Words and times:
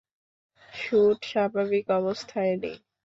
শুটু 0.73 1.01
স্বাভাবিক 1.23 1.85
অবস্থায় 1.99 2.53
নেই। 2.61 2.77